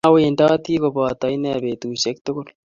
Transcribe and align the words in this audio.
Awendoti 0.07 0.71
koboto 0.81 1.25
ine 1.35 1.51
betusiek 1.63 2.17
tugul 2.25 2.47